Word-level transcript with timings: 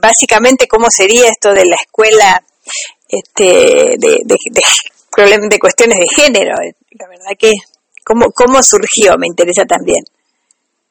básicamente 0.00 0.66
cómo 0.66 0.86
sería 0.90 1.28
esto 1.28 1.52
de 1.52 1.64
la 1.64 1.76
escuela 1.76 2.42
este, 3.08 3.96
de, 3.98 4.20
de, 4.24 4.36
de, 5.48 5.58
cuestiones 5.58 5.98
de 5.98 6.22
género. 6.22 6.54
La 6.92 7.08
verdad 7.08 7.36
que, 7.38 7.52
¿cómo, 8.04 8.26
¿cómo 8.34 8.62
surgió? 8.62 9.16
Me 9.18 9.26
interesa 9.26 9.64
también. 9.64 10.04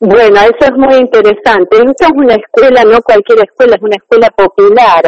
Bueno, 0.02 0.40
eso 0.40 0.72
es 0.72 0.78
muy 0.78 0.96
interesante. 0.96 1.76
Esta 1.76 2.06
es 2.06 2.12
una 2.16 2.36
escuela, 2.36 2.84
no 2.86 3.02
cualquier 3.02 3.40
escuela, 3.40 3.76
es 3.76 3.82
una 3.82 3.98
escuela 3.98 4.30
popular 4.30 5.02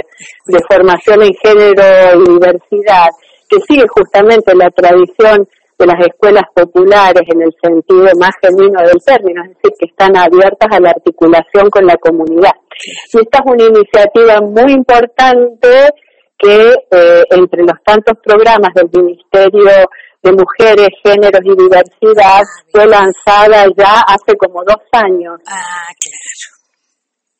de 0.46 0.60
formación 0.70 1.22
en 1.22 1.34
género 1.42 2.20
y 2.20 2.34
diversidad, 2.34 3.08
que 3.50 3.58
sigue 3.68 3.86
justamente 3.88 4.54
la 4.54 4.70
tradición 4.70 5.48
de 5.82 5.88
las 5.88 6.00
escuelas 6.08 6.44
populares 6.54 7.24
en 7.28 7.42
el 7.42 7.54
sentido 7.62 8.08
más 8.20 8.32
genuino 8.42 8.80
del 8.82 9.02
término, 9.04 9.44
es 9.44 9.50
decir, 9.50 9.72
que 9.80 9.86
están 9.88 10.16
abiertas 10.16 10.70
a 10.72 10.80
la 10.80 10.92
articulación 10.92 11.70
con 11.72 11.86
la 11.86 11.98
comunidad. 11.98 12.54
Y 13.14 13.20
esta 13.20 13.40
es 13.40 13.46
una 13.46 13.64
iniciativa 13.66 14.42
muy 14.42 14.72
importante 14.72 15.90
que 16.38 16.74
eh, 16.92 17.24
entre 17.32 17.64
los 17.64 17.78
tantos 17.84 18.16
programas 18.24 18.70
del 18.76 18.90
Ministerio 18.94 19.86
de 20.24 20.32
Mujeres, 20.32 20.90
Géneros 21.04 21.42
y 21.44 21.56
Diversidad 21.56 22.42
fue 22.72 22.86
lanzada 22.86 23.66
ya 23.76 24.02
hace 24.08 24.38
como 24.38 24.64
dos 24.64 24.82
años. 24.92 25.40
Ah, 25.48 25.88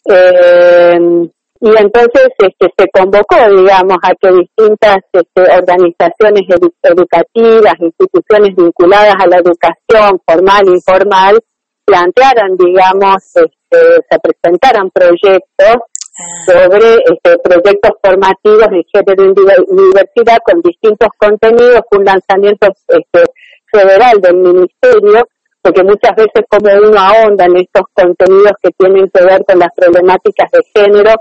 claro. 0.06 0.20
Eh, 0.20 1.32
y 1.64 1.70
entonces 1.78 2.30
este, 2.40 2.74
se 2.76 2.90
convocó, 2.92 3.36
digamos, 3.38 3.98
a 4.02 4.14
que 4.20 4.32
distintas 4.32 4.98
este, 5.14 5.42
organizaciones 5.42 6.42
educativas, 6.82 7.74
instituciones 7.80 8.56
vinculadas 8.56 9.14
a 9.20 9.28
la 9.28 9.38
educación 9.38 10.20
formal 10.26 10.68
e 10.68 10.72
informal, 10.72 11.40
plantearan, 11.86 12.58
digamos, 12.58 13.16
este, 13.36 13.80
se 14.10 14.20
presentaran 14.24 14.90
proyectos 14.90 15.76
ah. 15.78 16.46
sobre 16.48 16.96
este, 16.96 17.38
proyectos 17.44 17.92
formativos 18.02 18.68
de 18.72 18.84
género 18.92 19.24
y 19.24 19.86
diversidad 19.86 20.40
con 20.44 20.62
distintos 20.64 21.10
contenidos, 21.16 21.82
un 21.92 22.06
lanzamiento 22.06 22.70
este, 22.88 23.24
federal 23.72 24.20
del 24.20 24.36
ministerio, 24.38 25.28
porque 25.62 25.84
muchas 25.84 26.16
veces 26.16 26.44
como 26.50 26.74
uno 26.90 27.00
ahonda 27.00 27.46
en 27.46 27.58
estos 27.58 27.84
contenidos 27.94 28.54
que 28.64 28.72
tienen 28.72 29.08
que 29.14 29.24
ver 29.24 29.46
con 29.46 29.60
las 29.60 29.70
problemáticas 29.76 30.50
de 30.50 30.62
género, 30.74 31.14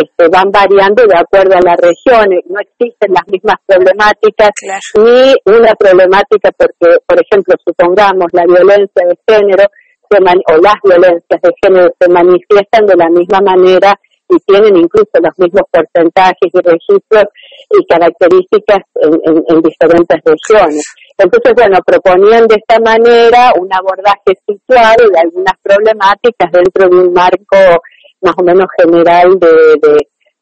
este, 0.00 0.28
van 0.28 0.50
variando 0.50 1.02
de 1.04 1.18
acuerdo 1.18 1.56
a 1.56 1.60
las 1.60 1.76
regiones, 1.76 2.40
no 2.46 2.60
existen 2.60 3.12
las 3.12 3.26
mismas 3.28 3.56
problemáticas 3.66 4.50
ni 4.94 5.34
una 5.46 5.74
problemática 5.74 6.50
porque, 6.56 6.98
por 7.06 7.20
ejemplo, 7.20 7.54
supongamos 7.64 8.26
la 8.32 8.44
violencia 8.44 9.06
de 9.06 9.16
género 9.28 9.64
o 10.08 10.56
las 10.62 10.76
violencias 10.84 11.40
de 11.42 11.50
género 11.62 11.90
se 11.98 12.08
manifiestan 12.08 12.86
de 12.86 12.96
la 12.96 13.08
misma 13.08 13.40
manera 13.40 13.98
y 14.28 14.36
tienen 14.40 14.76
incluso 14.76 15.10
los 15.14 15.38
mismos 15.38 15.62
porcentajes 15.70 16.50
y 16.52 16.60
registros 16.60 17.24
y 17.70 17.86
características 17.86 18.78
en, 18.94 19.62
diferentes 19.62 20.18
regiones. 20.24 20.84
Entonces, 21.18 21.54
bueno, 21.54 21.78
proponían 21.86 22.46
de 22.46 22.56
esta 22.56 22.78
manera 22.80 23.52
un 23.58 23.72
abordaje 23.72 24.36
situado 24.46 25.10
de 25.10 25.18
algunas 25.18 25.54
problemáticas 25.62 26.52
dentro 26.52 26.88
de 26.88 27.06
un 27.06 27.12
marco 27.12 27.82
más 28.26 28.34
o 28.36 28.42
menos 28.42 28.66
general 28.76 29.38
de, 29.38 29.48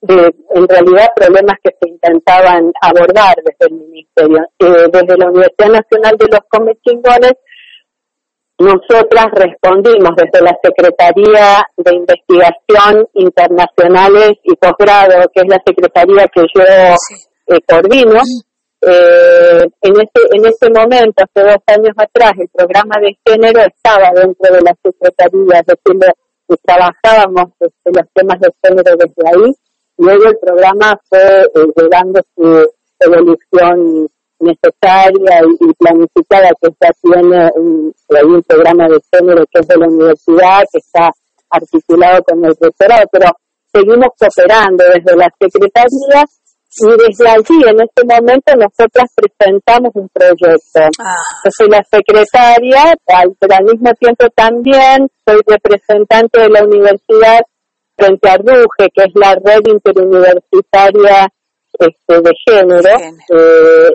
de, 0.01 0.35
en 0.55 0.69
realidad, 0.69 1.09
problemas 1.15 1.57
que 1.63 1.71
se 1.81 1.89
intentaban 1.89 2.73
abordar 2.81 3.35
desde 3.45 3.67
el 3.69 3.75
Ministerio. 3.75 4.39
Eh, 4.59 4.89
desde 4.93 5.17
la 5.19 5.31
Universidad 5.31 5.71
Nacional 5.81 6.17
de 6.19 6.27
los 6.31 6.41
Comechingones, 6.49 7.35
nosotras 8.59 9.27
respondimos 9.33 10.11
desde 10.17 10.45
la 10.45 10.57
Secretaría 10.63 11.63
de 11.77 11.95
Investigación 11.95 13.07
Internacionales 13.15 14.33
y 14.45 14.55
Posgrado, 14.57 15.29
que 15.35 15.41
es 15.41 15.49
la 15.49 15.61
secretaría 15.67 16.27
que 16.29 16.43
yo 16.55 16.63
eh, 16.63 17.59
coordino. 17.69 18.21
Eh, 18.87 19.65
en 19.81 19.93
ese 19.97 20.21
en 20.33 20.45
ese 20.45 20.71
momento, 20.71 21.25
hace 21.25 21.47
dos 21.47 21.63
años 21.67 21.95
atrás, 21.97 22.33
el 22.39 22.49
programa 22.53 22.97
de 23.01 23.17
género 23.27 23.61
estaba 23.61 24.11
dentro 24.15 24.55
de 24.55 24.61
la 24.61 24.75
Secretaría, 24.85 25.61
es 25.61 25.67
decir, 25.67 26.15
y 26.49 26.55
trabajábamos 26.63 27.51
este, 27.61 27.91
los 27.93 28.07
temas 28.15 28.41
de 28.41 28.49
género 28.63 28.97
desde 28.97 29.29
ahí. 29.29 29.55
Luego 29.99 30.25
el 30.27 30.39
programa 30.39 30.99
fue 31.09 31.21
eh, 31.21 31.73
llegando 31.77 32.21
su 32.35 32.69
evolución 33.01 34.09
necesaria 34.41 35.43
y, 35.61 35.73
planificada 35.75 36.51
que 36.61 36.69
ya 36.81 36.91
tiene 37.01 37.51
un, 37.55 37.95
un 38.09 38.43
programa 38.43 38.89
de 38.89 39.01
género 39.13 39.45
que 39.51 39.61
es 39.61 39.69
de 39.69 39.77
la 39.77 39.87
universidad, 39.87 40.63
que 40.73 40.79
está 40.79 41.11
articulado 41.51 42.23
con 42.25 42.45
el 42.45 42.55
rectorado, 42.61 43.05
pero 43.13 43.31
seguimos 43.73 44.09
cooperando 44.19 44.85
desde 44.85 45.17
la 45.17 45.29
Secretaría 45.41 46.25
y 46.77 46.87
desde 46.89 47.29
allí, 47.29 47.63
en 47.69 47.81
este 47.81 48.05
momento, 48.05 48.53
nosotras 48.57 49.11
presentamos 49.15 49.93
un 49.95 50.09
proyecto. 50.09 50.81
Ah. 50.99 51.15
Yo 51.45 51.51
soy 51.51 51.69
la 51.69 51.83
secretaria, 51.85 52.95
pero 53.39 53.55
al 53.55 53.65
mismo 53.65 53.95
tiempo 53.95 54.27
también 54.35 55.09
soy 55.27 55.41
representante 55.47 56.41
de 56.41 56.49
la 56.49 56.65
universidad 56.65 57.43
frente 57.97 58.29
a 58.29 58.37
RUGE, 58.39 58.91
que 58.93 59.05
es 59.05 59.15
la 59.15 59.35
red 59.37 59.61
interuniversitaria 59.67 61.29
este, 61.79 62.21
de 62.21 62.33
género, 62.45 62.91
eh, 63.31 63.91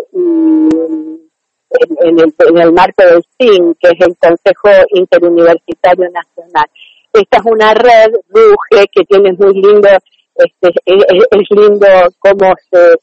en, 2.01 2.19
el, 2.19 2.33
en 2.47 2.57
el 2.57 2.71
marco 2.71 3.03
del 3.03 3.23
CIN, 3.37 3.75
que 3.79 3.89
es 3.89 4.07
el 4.07 4.17
Consejo 4.17 4.69
Interuniversitario 4.91 6.09
Nacional. 6.11 6.65
Esta 7.11 7.37
es 7.37 7.43
una 7.45 7.73
red, 7.73 8.13
RUGE, 8.29 8.87
que 8.93 9.03
tiene 9.03 9.33
muy 9.33 9.53
lindo 9.53 9.89
este, 10.39 10.69
es, 10.85 11.47
lindo 11.51 11.87
cómo 12.19 12.53
se, 12.71 12.95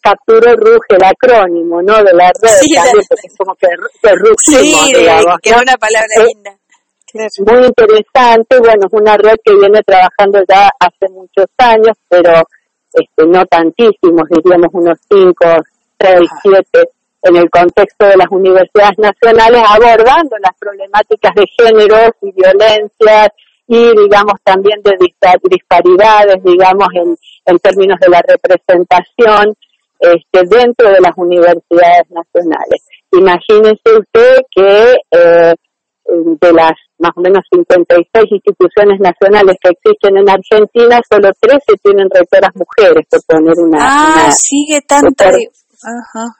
capturó 0.00 0.54
Ruge 0.54 0.94
el 0.96 1.04
acrónimo, 1.04 1.82
¿no? 1.82 2.02
De 2.04 2.12
la 2.12 2.30
red, 2.40 2.50
sí, 2.60 2.76
porque 3.08 3.26
es 3.26 3.36
como 3.36 3.54
que, 3.56 3.66
que 4.00 4.10
sí, 4.38 4.92
digamos, 4.94 5.36
que 5.42 5.50
es 5.50 5.56
una 5.56 5.76
palabra 5.76 6.06
linda. 6.24 6.56
Muy 7.38 7.66
interesante, 7.66 8.58
bueno, 8.60 8.86
es 8.86 8.92
una 8.92 9.16
red 9.16 9.36
que 9.42 9.54
viene 9.54 9.82
trabajando 9.82 10.40
ya 10.48 10.70
hace 10.78 11.08
muchos 11.10 11.46
años, 11.56 11.96
pero 12.08 12.42
este, 12.92 13.26
no 13.26 13.44
tantísimos, 13.46 14.28
diríamos 14.28 14.68
unos 14.72 14.98
5, 15.10 15.34
6, 15.98 16.30
7, 16.42 16.90
en 17.22 17.36
el 17.36 17.50
contexto 17.50 18.06
de 18.06 18.16
las 18.16 18.28
universidades 18.30 18.98
nacionales, 18.98 19.62
abordando 19.66 20.36
las 20.38 20.56
problemáticas 20.58 21.34
de 21.34 21.46
género 21.58 21.96
y 22.22 22.32
violencias 22.32 23.30
y 23.68 23.78
digamos 23.96 24.34
también 24.44 24.80
de 24.82 24.96
disparidades, 25.50 26.42
digamos, 26.44 26.88
en, 26.94 27.16
en 27.46 27.58
términos 27.58 27.98
de 28.00 28.08
la 28.08 28.22
representación 28.22 29.54
este, 29.98 30.40
dentro 30.44 30.90
de 30.90 31.00
las 31.00 31.12
universidades 31.16 32.10
nacionales. 32.10 32.84
Imagínense 33.12 33.98
usted 33.98 34.38
que 34.54 34.94
eh, 35.10 35.54
de 36.06 36.52
las 36.52 36.72
más 36.98 37.12
o 37.14 37.20
menos 37.20 37.42
56 37.50 38.24
instituciones 38.30 39.00
nacionales 39.00 39.56
que 39.60 39.70
existen 39.70 40.16
en 40.16 40.30
Argentina, 40.30 41.00
solo 41.08 41.30
13 41.40 41.60
tienen 41.82 42.08
rectoras 42.10 42.50
mujeres, 42.54 43.06
por 43.10 43.20
poner 43.26 43.54
una... 43.58 43.78
Ah, 43.80 44.32
sigue 44.32 44.80
tan... 44.82 45.02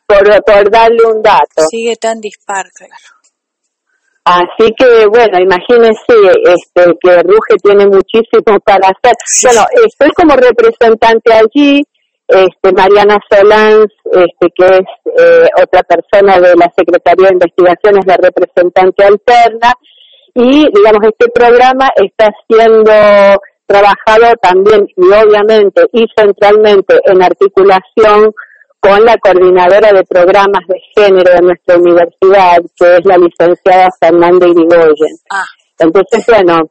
Por, 0.07 0.45
por, 0.45 0.71
darle 0.71 1.05
un 1.05 1.21
dato. 1.21 1.67
Sigue 1.69 1.97
tan 1.97 2.21
dispar, 2.21 2.67
claro. 2.75 2.95
Así 4.27 4.75
que, 4.77 5.07
bueno, 5.07 5.39
imagínense 5.39 6.15
este, 6.47 6.93
que 7.01 7.23
Ruge 7.23 7.55
tiene 7.63 7.87
muchísimo 7.87 8.59
para 8.65 8.89
hacer. 8.89 9.15
Bueno, 9.45 9.65
estoy 9.87 10.11
como 10.17 10.35
representante 10.35 11.33
allí, 11.33 11.85
este, 12.27 12.73
Mariana 12.73 13.19
Solans, 13.31 13.87
este, 14.11 14.49
que 14.57 14.67
es 14.67 14.89
eh, 15.17 15.47
otra 15.63 15.81
persona 15.85 16.41
de 16.41 16.57
la 16.57 16.69
Secretaría 16.77 17.29
de 17.29 17.35
Investigaciones, 17.35 18.05
la 18.05 18.17
representante 18.17 19.05
alterna, 19.05 19.73
y, 20.35 20.67
digamos, 20.75 21.05
este 21.05 21.31
programa 21.33 21.89
está 21.95 22.29
siendo 22.49 22.93
trabajado 23.67 24.35
también 24.43 24.89
y 24.97 25.07
obviamente 25.07 25.87
y 25.93 26.05
centralmente 26.17 26.99
en 27.05 27.23
articulación 27.23 28.33
con 28.81 29.05
la 29.05 29.17
coordinadora 29.19 29.93
de 29.93 30.05
programas 30.05 30.63
de 30.69 30.81
género 30.95 31.33
de 31.33 31.41
nuestra 31.41 31.77
universidad, 31.77 32.59
que 32.77 32.97
es 32.97 33.05
la 33.05 33.17
licenciada 33.19 33.89
Fernanda 34.01 34.47
Irigoyen. 34.47 35.17
Ah. 35.31 35.45
Entonces, 35.79 36.25
bueno, 36.27 36.71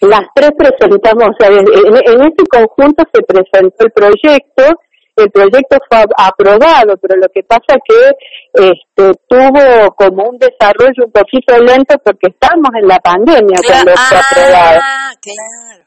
las 0.00 0.22
tres 0.34 0.50
presentamos, 0.56 1.30
en, 1.40 1.58
en 1.58 2.22
este 2.22 2.44
conjunto 2.46 3.04
se 3.12 3.22
presentó 3.22 3.84
el 3.84 3.92
proyecto, 3.92 4.80
el 5.16 5.30
proyecto 5.30 5.76
fue 5.88 6.04
aprobado, 6.16 6.96
pero 6.96 7.16
lo 7.16 7.28
que 7.28 7.42
pasa 7.42 7.78
que 7.84 8.10
este, 8.54 9.18
tuvo 9.28 9.94
como 9.94 10.30
un 10.30 10.38
desarrollo 10.38 11.04
un 11.04 11.12
poquito 11.12 11.58
lento 11.58 11.96
porque 12.02 12.28
estamos 12.28 12.70
en 12.80 12.88
la 12.88 12.98
pandemia 12.98 13.56
cuando 13.66 13.92
fue 13.92 14.16
ah, 14.16 14.22
aprobado. 14.30 14.80
Claro. 15.20 15.80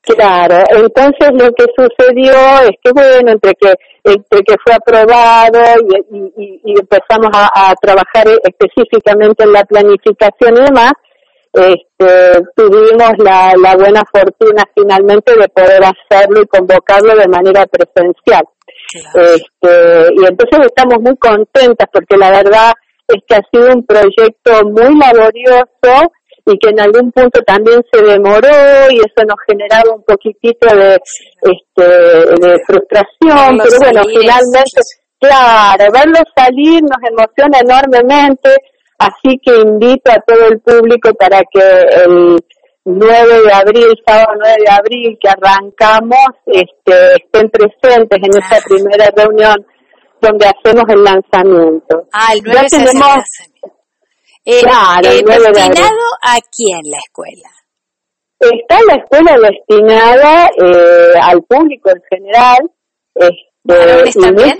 Claro, 0.00 0.64
entonces 0.70 1.28
lo 1.34 1.52
que 1.52 1.66
sucedió 1.76 2.32
es 2.62 2.70
que, 2.82 2.92
bueno, 2.92 3.32
entre 3.32 3.52
que, 3.54 3.74
entre 4.08 4.42
que 4.42 4.54
fue 4.64 4.74
aprobado 4.74 5.60
y, 6.10 6.62
y, 6.64 6.74
empezamos 6.78 7.30
a, 7.32 7.74
trabajar 7.80 8.26
específicamente 8.42 9.44
en 9.44 9.52
la 9.52 9.64
planificación 9.64 10.56
y 10.56 10.64
demás, 10.64 10.92
este, 11.52 12.42
tuvimos 12.54 13.12
la, 13.18 13.52
la 13.56 13.74
buena 13.76 14.02
fortuna 14.12 14.64
finalmente 14.74 15.34
de 15.34 15.48
poder 15.48 15.82
hacerlo 15.82 16.42
y 16.42 16.46
convocarlo 16.46 17.14
de 17.14 17.28
manera 17.28 17.66
presencial. 17.66 18.44
Este, 18.94 20.08
y 20.14 20.24
entonces 20.24 20.66
estamos 20.66 20.98
muy 21.00 21.16
contentas 21.16 21.88
porque 21.92 22.16
la 22.16 22.30
verdad 22.30 22.72
es 23.08 23.22
que 23.26 23.34
ha 23.36 23.42
sido 23.50 23.74
un 23.74 23.84
proyecto 23.84 24.64
muy 24.64 24.98
laborioso 24.98 26.12
y 26.52 26.58
que 26.58 26.70
en 26.70 26.80
algún 26.80 27.12
punto 27.12 27.40
también 27.42 27.80
se 27.92 28.02
demoró 28.02 28.48
y 28.90 28.98
eso 28.98 29.24
nos 29.26 29.36
generaba 29.46 29.94
un 29.94 30.02
poquitito 30.02 30.66
de, 30.74 30.98
este, 31.42 31.84
de 31.84 32.58
frustración, 32.66 33.58
pero 33.62 33.78
bueno, 33.78 34.02
finalmente, 34.06 34.80
claro, 35.20 35.84
verlo 35.92 36.18
salir 36.34 36.82
nos 36.82 36.98
emociona 37.06 37.58
enormemente, 37.60 38.50
así 38.98 39.38
que 39.44 39.56
invito 39.56 40.10
a 40.10 40.20
todo 40.26 40.48
el 40.48 40.60
público 40.60 41.12
para 41.14 41.40
que 41.52 41.60
el 42.04 42.38
9 42.84 43.42
de 43.42 43.52
abril, 43.52 43.88
sábado 44.06 44.38
9 44.38 44.56
de 44.64 44.72
abril, 44.72 45.18
que 45.20 45.28
arrancamos, 45.28 46.28
este, 46.46 47.16
estén 47.16 47.50
presentes 47.50 48.18
en 48.22 48.42
esta 48.42 48.58
primera 48.66 49.10
reunión 49.14 49.66
donde 50.20 50.46
hacemos 50.46 50.84
el 50.88 51.04
lanzamiento. 51.04 52.08
Ah, 52.12 52.32
el 52.34 52.40
9 52.44 52.66
ya 52.70 52.78
tenemos, 52.78 53.24
eh, 54.50 54.60
claro, 54.62 55.08
eh, 55.10 55.22
¿Destinado 55.22 56.06
a 56.22 56.38
quién 56.50 56.80
la 56.90 56.96
escuela? 57.04 57.50
Está 58.40 58.78
la 58.86 58.94
escuela 58.94 59.36
destinada 59.46 60.46
eh, 60.56 61.18
al 61.20 61.42
público 61.42 61.90
en 61.90 62.02
general. 62.08 62.70
Este, 63.14 64.20
también? 64.20 64.56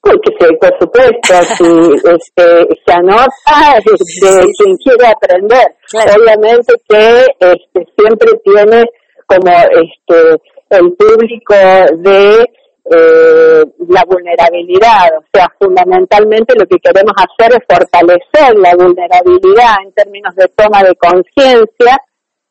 Porque, 0.00 0.30
por 0.60 0.78
supuesto, 0.78 1.42
si 1.56 1.64
este, 2.08 2.68
se 2.86 2.92
anota 2.92 3.80
de 3.84 4.44
quien 4.58 4.76
quiere 4.76 5.06
aprender. 5.08 5.76
Obviamente 6.16 6.74
que 6.88 7.26
este, 7.40 7.92
siempre 7.96 8.32
tiene 8.44 8.84
como 9.26 9.50
este 9.50 10.40
el 10.70 10.92
público 10.94 11.54
de 11.54 12.44
eh, 12.90 13.64
la 13.88 14.04
vulnerabilidad, 14.04 15.08
o 15.18 15.24
sea, 15.32 15.48
fundamentalmente 15.58 16.54
lo 16.54 16.66
que 16.66 16.76
queremos 16.78 17.14
hacer 17.16 17.52
es 17.56 17.64
fortalecer 17.66 18.56
la 18.58 18.74
vulnerabilidad 18.76 19.76
en 19.84 19.92
términos 19.92 20.34
de 20.36 20.48
toma 20.48 20.82
de 20.82 20.94
conciencia 20.96 21.98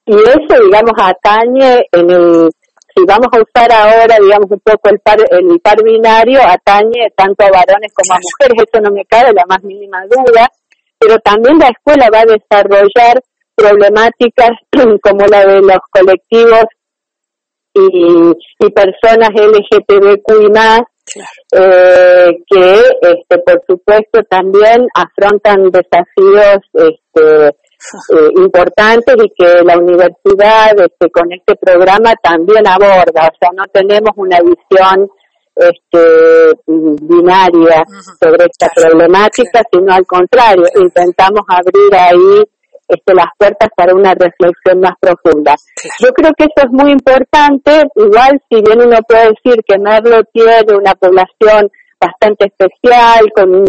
y 0.05 0.15
eso, 0.15 0.63
digamos, 0.63 0.93
atañe 0.97 1.85
en 1.91 2.09
el, 2.09 2.49
si 2.95 3.03
vamos 3.05 3.27
a 3.31 3.41
usar 3.41 3.71
ahora, 3.71 4.17
digamos, 4.19 4.49
un 4.49 4.59
poco 4.59 4.89
el 4.89 4.99
par, 4.99 5.19
el 5.29 5.59
par 5.61 5.83
binario, 5.83 6.39
atañe 6.41 7.11
tanto 7.15 7.45
a 7.45 7.51
varones 7.51 7.93
como 7.93 8.15
a 8.15 8.19
mujeres, 8.19 8.65
eso 8.71 8.81
no 8.81 8.91
me 8.91 9.05
cabe 9.05 9.33
la 9.33 9.43
más 9.47 9.63
mínima 9.63 10.03
duda, 10.05 10.49
pero 10.97 11.19
también 11.19 11.59
la 11.59 11.69
escuela 11.69 12.09
va 12.11 12.21
a 12.21 12.25
desarrollar 12.25 13.21
problemáticas 13.55 14.51
como 15.01 15.25
la 15.27 15.45
de 15.45 15.61
los 15.61 15.79
colectivos 15.91 16.65
y, 17.73 18.31
y 18.59 18.69
personas 18.71 19.29
LGTBQI 19.29 20.49
más, 20.51 20.81
eh, 21.51 22.31
que 22.49 22.73
este, 23.01 23.37
por 23.39 23.61
supuesto 23.67 24.23
también 24.29 24.87
afrontan 24.95 25.69
desafíos 25.69 26.59
este, 26.73 27.47
eh, 27.47 28.29
importantes 28.37 29.15
y 29.21 29.29
que 29.37 29.63
la 29.63 29.77
universidad 29.77 30.71
este, 30.79 31.11
con 31.11 31.31
este 31.33 31.55
programa 31.55 32.13
también 32.23 32.65
aborda, 32.65 33.27
o 33.27 33.37
sea, 33.37 33.49
no 33.53 33.65
tenemos 33.73 34.11
una 34.15 34.37
visión 34.39 35.09
este, 35.55 36.53
binaria 36.65 37.83
sobre 38.19 38.45
esta 38.45 38.69
problemática, 38.73 39.61
sino 39.71 39.93
al 39.93 40.05
contrario, 40.05 40.65
intentamos 40.75 41.43
abrir 41.49 41.93
ahí 41.93 42.43
este, 42.87 43.13
las 43.13 43.27
puertas 43.37 43.69
para 43.75 43.93
una 43.93 44.13
reflexión 44.13 44.79
más 44.81 44.93
profunda. 44.99 45.55
Yo 45.99 46.09
creo 46.13 46.31
que 46.37 46.45
eso 46.45 46.67
es 46.67 46.71
muy 46.71 46.91
importante, 46.91 47.83
igual 47.95 48.41
si 48.49 48.61
bien 48.61 48.81
uno 48.85 48.97
puede 49.07 49.29
decir 49.29 49.63
que 49.65 49.79
Merlo 49.79 50.21
tiene 50.33 50.77
una 50.77 50.93
población 50.93 51.69
bastante 51.99 52.47
especial, 52.47 53.31
con 53.33 53.63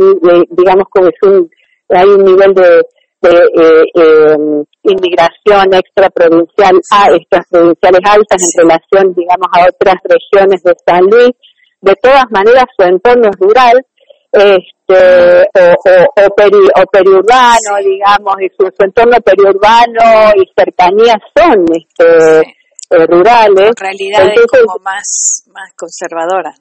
digamos 0.50 0.84
como 0.90 1.08
es 1.08 1.14
un, 1.22 1.48
hay 1.90 2.08
un 2.08 2.24
nivel 2.24 2.54
de, 2.54 2.82
eh, 3.22 3.84
em, 3.94 4.64
inmigración 4.82 5.72
extraprovincial 5.72 6.78
a 6.90 7.10
estas 7.10 7.46
provinciales 7.48 8.00
altas 8.04 8.42
en 8.42 8.62
relación, 8.62 9.14
digamos, 9.14 9.48
a 9.52 9.66
otras 9.68 9.96
regiones 10.04 10.62
de 10.62 10.74
San 10.86 11.04
Luis. 11.04 11.30
De 11.80 11.94
todas 12.02 12.24
maneras, 12.30 12.64
su 12.76 12.86
entorno 12.86 13.28
es 13.30 13.36
rural, 13.38 13.86
este, 14.86 15.74
o, 16.14 16.80
o, 16.80 16.86
periurbano, 16.92 17.76
digamos, 17.82 18.36
y 18.40 18.48
su, 18.56 18.68
entorno 18.84 19.16
periurbano 19.24 20.32
y 20.36 20.44
cercanías 20.54 21.16
son 21.34 21.64
este, 21.74 22.40
eh, 22.40 23.06
rurales. 23.06 23.70
Realidades 23.78 24.40
como 24.50 24.78
más, 24.82 25.44
más 25.52 25.72
conservadoras, 25.74 26.60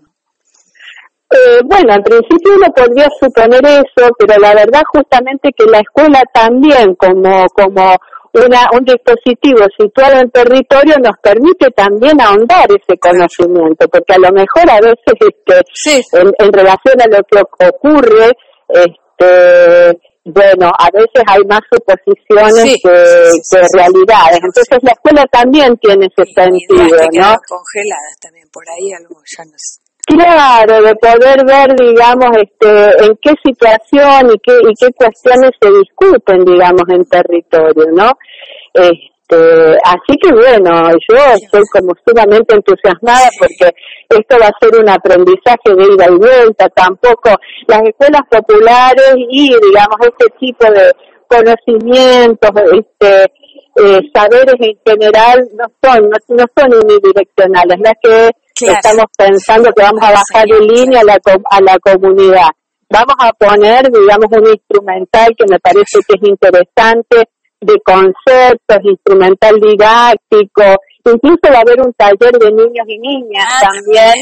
eh, 1.33 1.61
bueno, 1.65 1.95
en 1.95 2.03
principio 2.03 2.53
uno 2.55 2.67
podría 2.75 3.07
suponer 3.19 3.65
eso, 3.65 4.07
pero 4.19 4.39
la 4.39 4.53
verdad 4.53 4.83
justamente 4.93 5.49
que 5.57 5.65
la 5.65 5.79
escuela 5.79 6.21
también 6.31 6.93
como, 6.93 7.45
como 7.55 7.95
una, 8.33 8.67
un 8.73 8.83
dispositivo 8.83 9.65
situado 9.77 10.19
en 10.19 10.31
territorio 10.31 10.95
nos 11.01 11.15
permite 11.21 11.69
también 11.71 12.19
ahondar 12.19 12.67
ese 12.69 12.97
conocimiento, 12.99 13.87
porque 13.87 14.13
a 14.13 14.19
lo 14.19 14.31
mejor 14.31 14.69
a 14.69 14.79
veces 14.81 15.13
este, 15.19 16.19
en, 16.39 16.53
relación 16.53 17.01
a 17.01 17.07
lo 17.07 17.19
que 17.29 17.67
ocurre, 17.67 18.31
este, 18.69 19.99
bueno, 20.25 20.71
a 20.77 20.89
veces 20.91 21.23
hay 21.27 21.43
más 21.45 21.61
suposiciones 21.71 22.77
que, 22.81 23.61
realidades. 23.77 24.39
Entonces 24.41 24.79
la 24.81 24.91
escuela 24.91 25.25
también 25.31 25.77
tiene 25.77 26.07
ese 26.07 26.25
sentido, 26.33 26.97
¿no? 27.13 27.37
Congeladas 27.47 28.17
también 28.19 28.47
por 28.51 28.63
ahí, 28.69 28.93
algo 28.93 29.21
ya 29.25 29.45
no 29.45 29.57
Claro, 30.05 30.81
de 30.81 30.95
poder 30.95 31.45
ver, 31.45 31.75
digamos, 31.77 32.29
este, 32.35 33.05
en 33.05 33.17
qué 33.21 33.33
situación 33.43 34.31
y 34.33 34.39
qué, 34.39 34.57
y 34.61 34.73
qué 34.77 34.91
cuestiones 34.93 35.51
se 35.61 35.69
discuten, 35.71 36.43
digamos, 36.43 36.83
en 36.89 37.05
territorio, 37.05 37.85
¿no? 37.93 38.11
Este, 38.73 39.77
así 39.85 40.17
que 40.21 40.33
bueno, 40.33 40.89
yo 41.09 41.17
estoy 41.35 41.61
como 41.71 41.93
sumamente 42.05 42.53
entusiasmada 42.53 43.29
porque 43.39 43.73
esto 44.09 44.37
va 44.41 44.47
a 44.47 44.59
ser 44.59 44.77
un 44.77 44.89
aprendizaje 44.89 45.73
de 45.73 45.93
ida 45.93 46.05
y 46.09 46.15
vuelta, 46.17 46.67
tampoco 46.75 47.29
las 47.67 47.81
escuelas 47.83 48.23
populares 48.29 49.15
y, 49.15 49.47
digamos, 49.47 49.97
este 50.01 50.25
tipo 50.37 50.65
de 50.69 50.91
conocimientos, 51.29 52.51
este, 52.73 53.23
eh, 53.77 54.01
saberes 54.13 54.55
en 54.59 54.77
general 54.85 55.47
no 55.55 55.65
son, 55.81 56.09
no, 56.09 56.17
no 56.27 56.45
son 56.57 56.73
unidireccionales, 56.83 57.79
las 57.79 57.93
que 58.03 58.42
Estamos 58.61 59.05
pensando 59.17 59.71
que 59.73 59.83
vamos 59.83 60.03
a 60.03 60.11
bajar 60.11 60.45
de 60.47 60.59
línea 60.59 61.01
a 61.01 61.03
la, 61.03 61.17
a 61.49 61.61
la 61.61 61.77
comunidad. 61.79 62.49
Vamos 62.89 63.15
a 63.19 63.33
poner, 63.33 63.89
digamos, 63.91 64.27
un 64.31 64.47
instrumental 64.47 65.35
que 65.35 65.45
me 65.49 65.59
parece 65.59 65.99
que 66.07 66.15
es 66.15 66.29
interesante 66.29 67.27
de 67.59 67.81
conceptos, 67.81 68.77
instrumental 68.83 69.55
didáctico, 69.59 70.63
incluso 71.05 71.51
va 71.51 71.57
a 71.57 71.61
haber 71.61 71.81
un 71.81 71.93
taller 71.93 72.33
de 72.33 72.51
niños 72.51 72.85
y 72.87 72.99
niñas 72.99 73.45
ah, 73.49 73.69
también, 73.71 74.13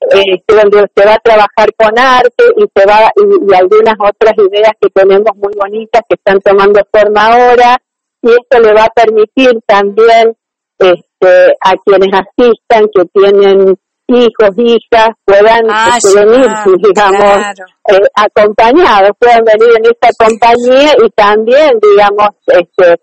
este, 0.00 0.54
donde 0.54 0.86
se 0.94 1.06
va 1.06 1.14
a 1.14 1.18
trabajar 1.18 1.72
con 1.76 1.98
arte 1.98 2.44
y 2.56 2.64
se 2.74 2.86
va 2.86 3.10
y, 3.16 3.54
algunas 3.54 3.94
otras 3.98 4.34
ideas 4.36 4.72
que 4.80 4.88
tenemos 4.90 5.30
muy 5.36 5.52
bonitas 5.56 6.02
que 6.08 6.16
están 6.16 6.40
tomando 6.40 6.80
forma 6.92 7.26
ahora. 7.26 7.78
Y 8.20 8.30
esto 8.30 8.60
le 8.60 8.74
va 8.74 8.84
a 8.84 8.90
permitir 8.90 9.60
también 9.64 10.36
este, 10.78 11.54
a 11.60 11.74
quienes 11.84 12.12
asistan, 12.12 12.86
que 12.94 13.04
tienen 13.12 13.76
hijos, 14.08 14.50
hijas, 14.56 15.10
puedan 15.24 15.66
ah, 15.70 15.96
este, 15.96 16.24
venir, 16.24 16.48
digamos, 16.82 17.60
eh, 17.88 18.08
acompañados, 18.14 19.10
puedan 19.18 19.44
venir 19.44 19.76
en 19.76 19.84
esta 19.86 20.08
compañía 20.18 20.94
y 21.04 21.10
también, 21.10 21.78
digamos, 21.80 22.30
este, 22.46 22.96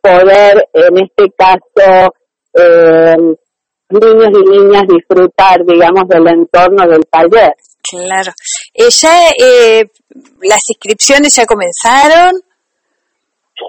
poder, 0.00 0.68
en 0.74 0.98
este 0.98 1.32
caso, 1.36 2.14
eh, 2.54 3.16
niños 3.90 4.30
y 4.32 4.50
niñas 4.50 4.82
disfrutar, 4.88 5.64
digamos, 5.66 6.08
del 6.08 6.26
entorno 6.28 6.86
del 6.86 7.02
taller. 7.10 7.54
Claro. 7.90 8.32
Eh, 8.72 8.88
ya, 8.90 9.30
eh, 9.30 9.84
¿Las 10.42 10.60
inscripciones 10.68 11.34
ya 11.34 11.46
comenzaron? 11.46 12.40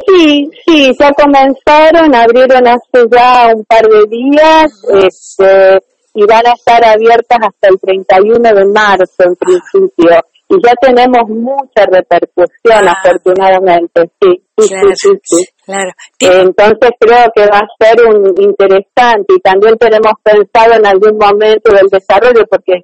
Sí, 0.08 0.50
sí, 0.66 0.92
ya 1.00 1.12
comenzaron, 1.14 2.16
abrieron 2.16 2.68
hace 2.68 3.08
ya 3.12 3.54
un 3.56 3.64
par 3.66 3.88
de 3.88 4.06
días 4.10 4.72
este, 4.94 5.80
y 6.16 6.26
van 6.26 6.48
a 6.48 6.54
estar 6.54 6.84
abiertas 6.84 7.40
hasta 7.42 7.70
el 7.70 7.80
31 7.80 8.54
de 8.54 8.66
marzo 8.66 9.24
en 9.24 9.36
principio. 9.36 10.22
Y 10.48 10.56
ya 10.64 10.74
tenemos 10.80 11.28
mucha 11.28 11.86
repercusión, 11.88 12.88
ah. 12.88 12.94
afortunadamente, 13.00 14.12
sí, 14.22 14.44
sí, 14.58 14.76
sí, 14.96 15.10
sí, 15.24 15.46
Claro. 15.66 15.92
Entonces 16.20 16.92
creo 17.00 17.26
que 17.36 17.48
va 17.48 17.60
a 17.60 17.68
ser 17.80 18.06
un 18.06 18.34
interesante 18.40 19.34
y 19.36 19.40
también 19.40 19.76
tenemos 19.78 20.14
pensado 20.22 20.74
en 20.74 20.86
algún 20.86 21.18
momento 21.18 21.74
del 21.74 21.88
desarrollo 21.88 22.46
porque 22.50 22.82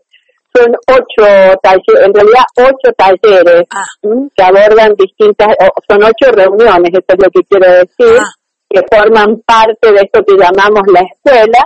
son 0.53 0.75
ocho 0.87 1.57
talleres, 1.61 2.05
en 2.05 2.13
realidad 2.13 2.43
ocho 2.57 2.93
talleres 2.97 3.63
ah. 3.71 3.83
que 4.35 4.43
abordan 4.43 4.95
distintas, 4.95 5.55
son 5.87 6.03
ocho 6.03 6.31
reuniones, 6.31 6.91
eso 6.91 7.05
es 7.07 7.23
lo 7.23 7.31
que 7.31 7.41
quiero 7.49 7.71
decir, 7.71 8.19
ah. 8.19 8.31
que 8.69 8.81
forman 8.91 9.41
parte 9.45 9.91
de 9.91 10.01
esto 10.01 10.23
que 10.25 10.35
llamamos 10.35 10.83
la 10.87 11.01
escuela. 11.01 11.59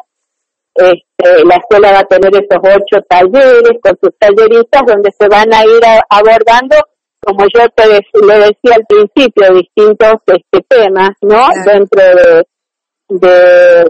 Este, 0.78 1.46
la 1.46 1.56
escuela 1.56 1.92
va 1.94 2.00
a 2.00 2.04
tener 2.04 2.34
esos 2.36 2.60
ocho 2.62 3.02
talleres 3.08 3.80
con 3.82 3.98
sus 4.02 4.12
talleristas 4.20 4.82
donde 4.86 5.10
se 5.18 5.28
van 5.30 5.54
a 5.54 5.64
ir 5.64 5.82
abordando, 6.10 6.76
como 7.22 7.46
yo 7.46 7.68
te 7.76 7.88
le 7.88 8.34
decía 8.40 8.76
al 8.76 8.86
principio, 8.86 9.54
distintos 9.54 10.16
este, 10.28 10.66
temas, 10.68 11.12
¿no? 11.22 11.48
Dentro 11.66 12.02
de, 12.02 12.44
de 13.08 13.90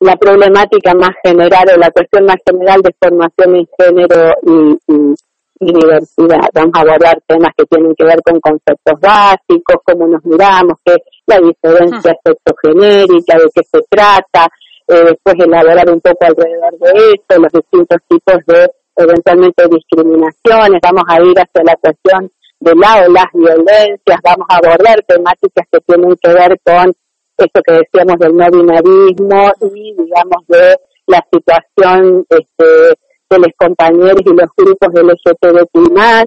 la 0.00 0.16
problemática 0.16 0.94
más 0.94 1.10
general 1.24 1.66
o 1.74 1.78
la 1.78 1.90
cuestión 1.90 2.26
más 2.26 2.36
general 2.46 2.82
de 2.82 2.94
formación 3.00 3.56
en 3.56 3.68
género 3.78 4.34
y, 4.42 5.14
diversidad. 5.60 6.48
Vamos 6.54 6.72
a 6.74 6.80
abordar 6.82 7.18
temas 7.26 7.50
que 7.56 7.64
tienen 7.64 7.92
que 7.96 8.04
ver 8.04 8.22
con 8.22 8.38
conceptos 8.38 9.00
básicos, 9.00 9.82
cómo 9.84 10.06
nos 10.06 10.24
miramos, 10.24 10.78
qué 10.84 10.98
la 11.26 11.40
diferencia 11.40 12.12
ah. 12.12 12.20
sexogenérica, 12.24 13.38
de 13.38 13.50
qué 13.52 13.62
se 13.64 13.80
trata, 13.90 14.48
eh, 14.86 15.04
después 15.04 15.34
elaborar 15.36 15.90
un 15.90 16.00
poco 16.00 16.24
alrededor 16.24 16.78
de 16.78 16.90
eso, 16.90 17.40
los 17.40 17.52
distintos 17.52 17.98
tipos 18.08 18.36
de 18.46 18.70
eventualmente 18.98 19.64
discriminaciones, 19.68 20.80
vamos 20.80 21.04
a 21.08 21.22
ir 21.22 21.38
hacia 21.38 21.64
la 21.64 21.76
cuestión 21.76 22.30
de 22.60 22.74
la 22.74 23.04
o 23.06 23.12
las 23.12 23.26
violencias, 23.32 24.20
vamos 24.22 24.46
a 24.48 24.56
abordar 24.56 25.02
temáticas 25.06 25.66
que 25.70 25.80
tienen 25.80 26.16
que 26.22 26.32
ver 26.32 26.58
con 26.64 26.94
esto 27.38 27.60
que 27.66 27.74
decíamos 27.74 28.18
del 28.18 28.36
no 28.36 28.46
binarismo 28.50 29.52
y 29.74 29.94
digamos 29.94 30.46
de 30.48 30.76
la 31.06 31.24
situación 31.32 32.24
este, 32.28 32.98
de 33.30 33.38
los 33.38 33.52
compañeros 33.56 34.20
y 34.24 34.30
los 34.30 34.50
grupos 34.56 34.92
del 34.92 35.06
LGTBI+. 35.06 36.26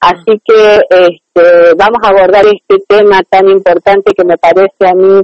Así 0.00 0.40
que 0.44 0.80
este, 0.90 1.74
vamos 1.76 1.98
a 2.02 2.08
abordar 2.08 2.44
este 2.46 2.82
tema 2.88 3.22
tan 3.30 3.48
importante 3.48 4.12
que 4.16 4.24
me 4.24 4.36
parece 4.36 4.86
a 4.86 4.94
mí 4.94 5.22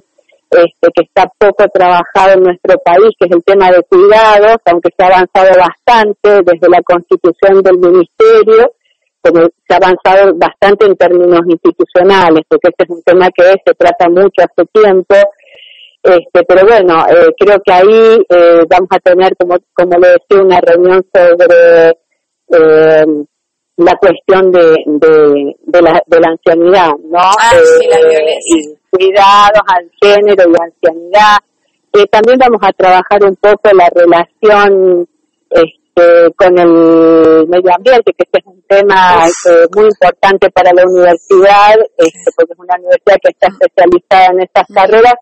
este, 0.51 0.89
que 0.95 1.03
está 1.05 1.31
poco 1.37 1.69
trabajado 1.69 2.33
en 2.35 2.43
nuestro 2.43 2.79
país, 2.79 3.11
que 3.19 3.27
es 3.27 3.33
el 3.33 3.45
tema 3.45 3.71
de 3.71 3.83
cuidados, 3.83 4.57
aunque 4.65 4.91
se 4.97 5.05
ha 5.05 5.09
avanzado 5.09 5.59
bastante 5.59 6.43
desde 6.43 6.69
la 6.71 6.83
constitución 6.83 7.63
del 7.63 7.79
ministerio, 7.79 8.73
como 9.21 9.43
se 9.43 9.75
ha 9.75 9.77
avanzado 9.77 10.35
bastante 10.37 10.87
en 10.87 10.97
términos 10.97 11.41
institucionales, 11.47 12.43
porque 12.49 12.69
este 12.69 12.85
es 12.85 12.91
un 12.91 13.03
tema 13.03 13.29
que 13.31 13.43
se 13.65 13.75
trata 13.75 14.09
mucho 14.09 14.43
hace 14.43 14.65
tiempo, 14.73 15.15
este, 16.03 16.45
pero 16.45 16.67
bueno, 16.67 17.05
eh, 17.09 17.35
creo 17.39 17.59
que 17.65 17.73
ahí 17.73 18.25
eh, 18.29 18.65
vamos 18.69 18.89
a 18.91 18.99
tener, 19.01 19.37
como, 19.37 19.57
como 19.75 19.99
le 19.99 20.09
decía, 20.09 20.43
una 20.43 20.61
reunión 20.61 21.05
sobre 21.13 21.89
eh, 22.51 23.07
la 23.77 23.95
cuestión 23.97 24.53
de, 24.53 24.77
de, 24.87 25.83
la, 25.83 26.01
de 26.07 26.21
la 26.21 26.29
ancianidad, 26.29 26.91
¿no? 27.05 27.19
Ah, 27.19 27.53
sí, 27.53 27.87
la 27.89 27.99
violencia. 27.99 28.79
cuidados 28.91 29.63
al 29.67 29.91
género 30.01 30.51
y 30.51 30.63
ancianidad. 30.63 31.39
también 32.11 32.39
vamos 32.39 32.61
a 32.63 32.73
trabajar 32.73 33.25
un 33.25 33.37
poco 33.37 33.71
la 33.75 33.89
relación 33.95 35.07
este, 35.51 35.88
con 36.37 36.59
el 36.59 37.47
medio 37.49 37.75
ambiente, 37.75 38.13
que 38.13 38.25
este 38.25 38.39
es 38.39 38.47
un 38.47 38.63
tema 38.69 39.25
muy 39.75 39.87
importante 39.87 40.51
para 40.51 40.73
la 40.73 40.85
universidad, 40.85 41.77
este, 41.97 42.31
porque 42.37 42.53
es 42.53 42.59
una 42.59 42.77
universidad 42.77 43.17
que 43.23 43.31
está 43.31 43.47
especializada 43.49 44.27
en 44.33 44.41
estas 44.43 44.67
carreras 44.75 45.15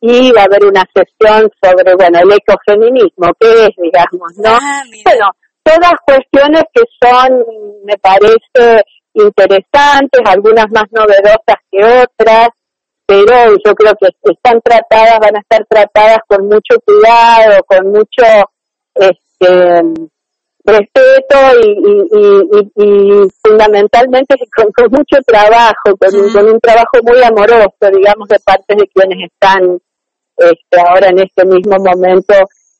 y 0.00 0.32
va 0.32 0.42
a 0.42 0.44
haber 0.44 0.66
una 0.66 0.84
sesión 0.92 1.50
sobre, 1.62 1.94
bueno, 1.94 2.18
el 2.18 2.32
ecofeminismo, 2.32 3.32
¿qué 3.38 3.66
es, 3.66 3.70
digamos, 3.76 4.32
no? 4.38 4.50
Ah, 4.50 4.82
bueno, 5.04 5.30
todas 5.62 5.92
cuestiones 6.04 6.64
que 6.74 6.82
son, 7.00 7.44
me 7.84 7.96
parece, 7.98 8.82
interesantes, 9.14 10.20
algunas 10.24 10.66
más 10.72 10.84
novedosas 10.90 11.56
que 11.70 11.84
otras, 11.84 12.48
pero 13.06 13.56
yo 13.64 13.74
creo 13.74 13.92
que 14.00 14.08
están 14.32 14.60
tratadas, 14.62 15.18
van 15.20 15.36
a 15.36 15.40
estar 15.40 15.64
tratadas 15.68 16.18
con 16.26 16.46
mucho 16.46 16.80
cuidado, 16.84 17.62
con 17.64 17.92
mucho 17.92 18.24
este, 18.94 19.82
respeto 20.64 21.36
y, 21.60 21.72
y, 22.76 23.28
fundamentalmente 23.42 24.36
con, 24.54 24.90
mucho 24.90 25.16
trabajo, 25.26 25.96
con, 25.98 26.32
con, 26.32 26.48
un 26.50 26.60
trabajo 26.60 26.98
muy 27.02 27.22
amoroso, 27.22 27.90
digamos, 27.92 28.28
de 28.28 28.38
parte 28.40 28.74
de 28.76 28.88
quienes 28.88 29.30
están 29.30 29.78
este, 30.36 30.80
ahora 30.80 31.08
en 31.08 31.18
este 31.20 31.44
mismo 31.44 31.76
momento 31.78 32.34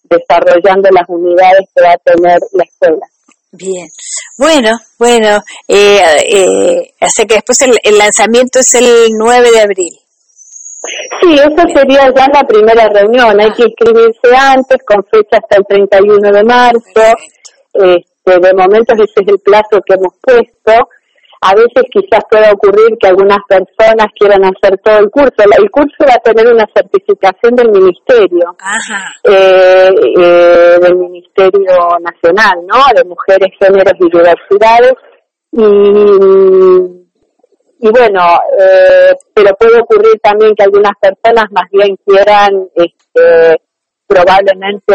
desarrollando 0.05 0.89
las 0.91 1.09
unidades 1.09 1.69
que 1.75 1.83
va 1.83 1.93
a 1.93 1.99
tener 1.99 2.39
la 2.53 2.65
escuela. 2.65 3.07
Bien, 3.53 3.87
bueno, 4.39 4.71
bueno, 4.99 5.39
eh, 5.69 6.01
eh, 6.27 6.95
así 7.01 7.27
que 7.27 7.35
después 7.35 7.59
el, 7.61 7.99
lanzamiento 7.99 8.61
es 8.61 8.75
el 8.75 9.09
9 9.19 9.51
de 9.51 9.61
abril. 9.61 9.93
Sí, 11.21 11.35
eso 11.35 11.63
sería 11.75 12.11
ya 12.17 12.27
la 12.33 12.43
primera 12.45 12.89
reunión. 12.89 13.39
Hay 13.39 13.53
que 13.53 13.65
inscribirse 13.65 14.35
antes, 14.37 14.79
con 14.87 15.05
fecha 15.05 15.37
hasta 15.37 15.57
el 15.57 15.67
31 15.67 16.33
de 16.33 16.45
marzo. 16.45 17.15
Este, 17.73 18.39
de 18.41 18.55
momento 18.55 18.95
ese 18.95 19.05
es 19.05 19.29
el 19.29 19.39
plazo 19.41 19.81
que 19.87 19.95
hemos 19.95 20.15
puesto. 20.21 20.89
A 21.45 21.55
veces 21.57 21.83
quizás 21.91 22.23
pueda 22.31 22.53
ocurrir 22.53 22.97
que 23.01 23.09
algunas 23.09 23.39
personas 23.49 24.07
quieran 24.17 24.45
hacer 24.45 24.79
todo 24.79 24.99
el 24.99 25.11
curso. 25.11 25.35
El 25.59 25.71
curso 25.73 25.97
va 26.09 26.15
a 26.15 26.19
tener 26.19 26.47
una 26.47 26.65
certificación 26.73 27.57
del 27.57 27.71
Ministerio, 27.73 28.57
eh, 29.25 29.91
eh, 30.19 30.79
del 30.81 30.97
Ministerio 30.97 31.99
Nacional, 32.01 32.65
¿no? 32.65 32.77
De 32.95 33.03
Mujeres, 33.05 33.49
Géneros 33.59 33.95
y 33.99 34.05
Diversidades. 34.05 34.95
Y, 35.51 37.03
y 37.85 37.91
bueno, 37.91 38.39
eh, 38.61 39.13
pero 39.35 39.51
puede 39.59 39.81
ocurrir 39.81 40.21
también 40.23 40.55
que 40.55 40.63
algunas 40.63 40.93
personas 41.01 41.47
más 41.51 41.69
bien 41.73 41.97
quieran 42.07 42.69
este, 42.77 43.61
probablemente 44.07 44.95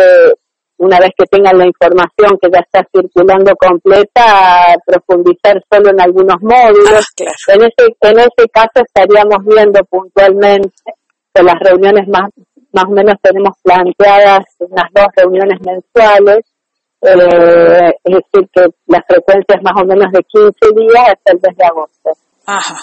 una 0.77 0.99
vez 0.99 1.09
que 1.17 1.25
tengan 1.25 1.57
la 1.57 1.65
información 1.65 2.37
que 2.41 2.49
ya 2.51 2.59
está 2.59 2.87
circulando 2.93 3.53
completa, 3.55 4.75
profundizar 4.85 5.61
solo 5.71 5.89
en 5.89 6.01
algunos 6.01 6.37
módulos. 6.41 7.05
Ah, 7.21 7.53
en, 7.53 7.61
ese, 7.61 7.95
en 8.01 8.19
ese 8.19 8.49
caso 8.51 8.83
estaríamos 8.85 9.43
viendo 9.45 9.79
puntualmente 9.85 10.71
que 11.33 11.43
las 11.43 11.55
reuniones 11.59 12.07
más, 12.07 12.29
más 12.73 12.85
o 12.85 12.91
menos 12.91 13.15
tenemos 13.21 13.57
planteadas 13.63 14.45
unas 14.59 14.89
dos 14.93 15.07
reuniones 15.15 15.59
mensuales, 15.61 16.45
eh, 17.01 17.91
es 18.03 18.15
decir, 18.15 18.49
que 18.53 18.67
la 18.87 19.03
frecuencia 19.07 19.55
es 19.55 19.63
más 19.63 19.81
o 19.81 19.85
menos 19.85 20.11
de 20.11 20.23
15 20.23 20.51
días 20.75 21.03
hasta 21.09 21.31
el 21.31 21.39
mes 21.41 21.57
de 21.57 21.65
agosto. 21.65 22.11
Ajá, 22.45 22.75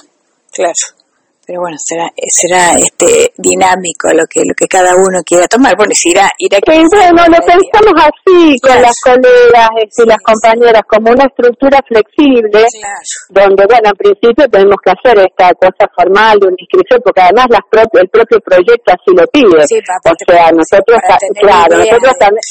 claro 0.52 1.03
pero 1.46 1.60
bueno 1.60 1.76
será 1.78 2.10
será 2.28 2.78
este 2.78 3.32
dinámico 3.36 4.08
lo 4.12 4.26
que 4.26 4.40
lo 4.44 4.54
que 4.54 4.66
cada 4.66 4.96
uno 4.96 5.22
quiera 5.24 5.46
tomar. 5.46 5.76
Bueno 5.76 5.92
si 5.94 6.10
irá 6.10 6.30
irá 6.38 6.58
lo 6.58 7.38
pensamos 7.40 7.96
así 7.96 8.58
con 8.60 8.80
las 8.80 8.94
colegas 9.02 9.68
y 9.76 9.84
este, 9.84 10.06
las 10.06 10.18
compañeras 10.22 10.82
como 10.88 11.10
una 11.10 11.24
estructura 11.24 11.78
flexible 11.86 12.64
donde 13.30 13.66
bueno 13.66 13.90
en 13.90 13.96
principio 13.96 14.48
tenemos 14.48 14.76
que 14.84 14.90
hacer 14.90 15.18
esta 15.18 15.52
cosa 15.54 15.84
formal 15.94 16.38
de 16.40 16.46
una 16.48 16.56
inscripción 16.58 17.00
porque 17.04 17.20
además 17.20 17.46
las 17.50 17.64
el 17.92 18.08
propio 18.08 18.38
proyecto 18.40 18.92
así 18.92 19.10
lo 19.14 19.26
pide. 19.28 19.62
O 19.62 19.66
sea 19.66 20.50
nosotros 20.52 20.98
claro 21.40 21.78
nosotros 21.78 22.14
también 22.18 22.44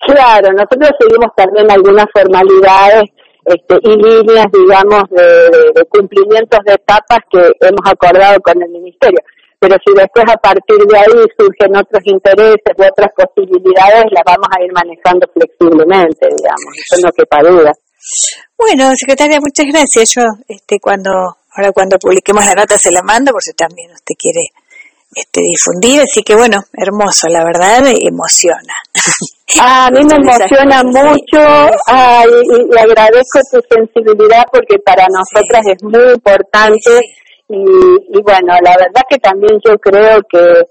claro 0.00 0.52
nosotros 0.52 0.90
seguimos 0.98 1.30
también 1.36 1.70
algunas 1.70 2.06
formalidades 2.12 3.04
este, 3.44 3.74
y 3.82 3.96
líneas, 3.96 4.46
digamos, 4.52 5.02
de, 5.10 5.84
cumplimientos 5.88 6.60
de 6.64 6.74
etapas 6.74 7.20
que 7.30 7.38
hemos 7.60 7.84
acordado 7.84 8.38
con 8.40 8.62
el 8.62 8.70
Ministerio. 8.70 9.20
Pero 9.58 9.76
si 9.84 9.94
después 9.94 10.24
a 10.28 10.36
partir 10.36 10.78
de 10.78 10.98
ahí 10.98 11.26
surgen 11.38 11.76
otros 11.76 12.02
intereses 12.04 12.74
u 12.76 12.82
otras 12.82 13.10
posibilidades, 13.14 14.04
las 14.10 14.24
vamos 14.26 14.48
a 14.50 14.62
ir 14.62 14.72
manejando 14.72 15.26
flexiblemente, 15.32 16.26
digamos, 16.26 16.70
eso 16.74 17.00
no 17.02 17.12
quepa 17.12 17.42
duda. 17.42 17.72
Bueno, 18.58 18.90
secretaria, 18.96 19.38
muchas 19.40 19.66
gracias. 19.66 20.14
Yo, 20.16 20.22
este, 20.48 20.78
cuando, 20.80 21.10
ahora 21.10 21.72
cuando 21.72 21.98
publiquemos 21.98 22.44
la 22.44 22.54
nota 22.54 22.76
se 22.76 22.90
la 22.90 23.02
mando, 23.02 23.32
por 23.32 23.42
si 23.42 23.52
también 23.54 23.90
usted 23.92 24.14
quiere 24.18 24.50
este, 25.14 25.40
difundir, 25.40 26.00
así 26.00 26.22
que 26.22 26.34
bueno, 26.34 26.58
hermoso, 26.72 27.28
la 27.28 27.44
verdad, 27.44 27.84
emociona. 28.00 28.74
Ah, 29.60 29.88
a 29.88 29.90
mí 29.90 30.02
me 30.02 30.14
emociona 30.14 30.82
mucho 30.82 31.38
y, 31.38 32.78
agradezco 32.78 33.38
tu 33.50 33.60
sensibilidad 33.68 34.44
porque 34.50 34.78
para 34.78 35.06
nosotras 35.08 35.66
es 35.66 35.82
muy 35.82 36.14
importante 36.14 37.00
y, 37.50 37.56
y, 37.58 38.22
bueno, 38.22 38.54
la 38.62 38.70
verdad 38.78 39.02
que 39.10 39.18
también 39.18 39.60
yo 39.62 39.76
creo 39.76 40.22
que, 40.30 40.62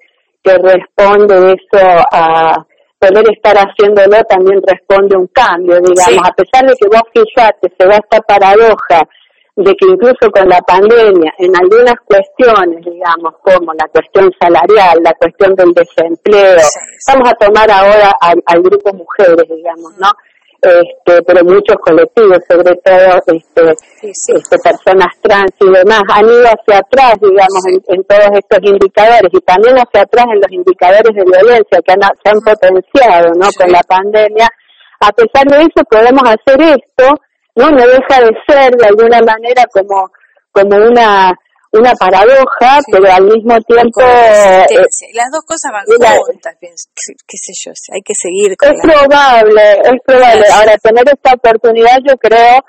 que 0.44 0.58
responde 0.58 1.54
eso 1.54 2.06
a 2.12 2.66
poder 2.98 3.26
estar 3.32 3.56
haciéndolo 3.58 4.24
también 4.24 4.62
responde 4.66 5.18
un 5.18 5.28
cambio, 5.28 5.76
digamos, 5.82 6.28
a 6.28 6.34
pesar 6.34 6.68
de 6.68 6.76
que 6.80 6.88
vos 6.88 7.04
fijate, 7.14 7.74
se 7.78 7.88
da 7.88 7.96
esta 7.96 8.20
paradoja 8.22 9.08
de 9.64 9.76
que 9.76 9.86
incluso 9.88 10.32
con 10.32 10.48
la 10.48 10.62
pandemia, 10.62 11.34
en 11.38 11.56
algunas 11.56 11.96
cuestiones, 12.06 12.84
digamos, 12.86 13.34
como 13.42 13.74
la 13.74 13.88
cuestión 13.88 14.32
salarial, 14.40 15.00
la 15.04 15.14
cuestión 15.14 15.56
del 15.56 15.74
desempleo, 15.74 16.58
vamos 17.08 17.30
a 17.30 17.34
tomar 17.36 17.70
ahora 17.72 18.12
al, 18.22 18.62
grupo 18.62 18.94
mujeres, 18.94 19.48
digamos, 19.50 19.98
¿no? 19.98 20.10
este, 20.62 21.22
pero 21.24 21.44
muchos 21.44 21.76
colectivos, 21.82 22.38
sobre 22.48 22.76
todo 22.76 23.18
este, 23.28 23.74
este, 24.04 24.58
personas 24.64 25.10
trans 25.22 25.52
y 25.60 25.72
demás, 25.72 26.02
han 26.14 26.26
ido 26.26 26.46
hacia 26.46 26.78
atrás, 26.80 27.16
digamos, 27.20 27.64
en, 27.88 28.04
todos 28.04 28.30
estos 28.38 28.60
indicadores 28.62 29.32
y 29.32 29.40
también 29.42 29.76
hacia 29.78 30.02
atrás 30.02 30.26
en 30.32 30.42
los 30.42 30.52
indicadores 30.52 31.16
de 31.16 31.24
violencia 31.26 31.80
que 31.84 31.92
han, 31.92 32.02
se 32.24 32.30
han 32.30 32.42
potenciado 32.42 33.34
¿no? 33.34 33.48
con 33.58 33.72
la 33.72 33.82
pandemia. 33.82 34.48
A 35.00 35.12
pesar 35.12 35.48
de 35.48 35.62
eso, 35.66 35.84
podemos 35.90 36.22
hacer 36.24 36.62
esto, 36.62 37.16
¿no? 37.56 37.70
No 37.70 37.88
deja 37.88 38.22
de 38.22 38.32
ser 38.48 38.76
de 38.76 38.88
alguna 38.88 39.22
manera 39.22 39.64
como, 39.72 40.10
como 40.52 40.76
una 40.78 41.34
una 41.74 41.94
paradoja, 41.94 42.82
pero 42.92 43.12
al 43.12 43.24
mismo 43.24 43.56
tiempo... 43.62 44.02
Eh, 44.02 44.66
las 45.14 45.32
dos 45.32 45.42
cosas 45.48 45.72
van 45.72 45.86
juntas, 45.88 46.54
qué 46.60 47.38
sé 47.38 47.54
yo, 47.64 47.72
hay 47.94 48.02
que 48.02 48.14
seguir 48.14 48.58
con 48.58 48.70
Es 48.76 48.82
probable, 48.82 49.80
es 49.84 50.00
probable. 50.06 50.44
Ahora, 50.52 50.76
tener 50.84 51.06
esta 51.08 51.34
oportunidad 51.34 51.98
yo 52.04 52.16
creo, 52.18 52.60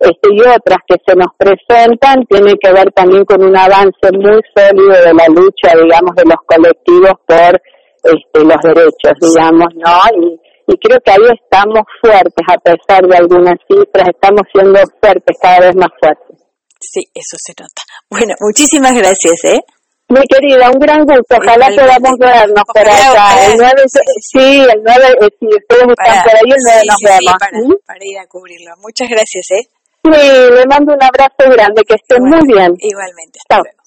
este, 0.00 0.28
y 0.32 0.40
otras 0.40 0.78
que 0.88 0.96
se 1.06 1.14
nos 1.14 1.28
presentan, 1.36 2.24
tiene 2.28 2.54
que 2.60 2.72
ver 2.72 2.90
también 2.92 3.24
con 3.24 3.44
un 3.44 3.56
avance 3.56 4.08
muy 4.12 4.40
sólido 4.56 5.04
de 5.04 5.12
la 5.12 5.26
lucha, 5.28 5.76
digamos, 5.76 6.14
de 6.16 6.24
los 6.24 6.40
colectivos 6.46 7.12
por 7.26 7.60
este, 8.04 8.40
los 8.40 8.60
derechos, 8.62 9.14
digamos, 9.20 9.68
¿no? 9.74 10.00
Y, 10.16 10.40
y 10.66 10.76
creo 10.78 10.98
que 11.00 11.10
ahí 11.10 11.26
estamos 11.32 11.82
fuertes, 12.00 12.44
a 12.48 12.58
pesar 12.58 13.06
de 13.06 13.16
algunas 13.16 13.54
cifras, 13.68 14.08
estamos 14.08 14.42
siendo 14.52 14.78
fuertes, 15.00 15.36
cada 15.40 15.60
vez 15.60 15.76
más 15.76 15.90
fuertes. 16.00 16.36
Sí, 16.80 17.02
eso 17.14 17.36
se 17.38 17.52
nota. 17.58 17.82
Bueno, 18.10 18.34
muchísimas 18.40 18.94
gracias, 18.94 19.44
¿eh? 19.44 19.60
Mi 20.08 20.22
querida, 20.28 20.70
un 20.70 20.78
gran 20.78 21.04
gusto. 21.04 21.34
Ojalá 21.34 21.66
podamos 21.74 22.14
vernos 22.18 22.62
por 22.72 22.88
acá. 22.88 23.46
El 23.46 23.56
9, 23.58 23.72
sí, 24.20 24.60
el 24.60 24.82
9, 24.84 25.04
eh, 25.20 25.28
si 25.40 25.46
ustedes 25.46 25.86
están 25.88 26.22
por 26.22 26.34
ahí, 26.36 26.50
el 26.50 26.62
9 26.62 26.82
nos 26.86 27.00
vemos. 27.02 27.34
para, 27.40 27.58
¿Mm? 27.58 27.74
para, 27.86 28.04
ir 28.04 28.18
a 28.18 28.26
cubrirlo. 28.26 28.70
Muchas 28.82 29.08
gracias, 29.08 29.46
¿eh? 29.50 29.68
Sí, 30.04 30.10
le 30.54 30.64
mando 30.66 30.94
un 30.94 31.02
abrazo 31.02 31.50
grande, 31.50 31.82
que 31.82 31.94
estén 31.94 32.22
muy 32.22 32.38
bien. 32.46 32.74
Igualmente. 32.78 33.40
Hasta 33.42 33.62
luego. 33.62 33.85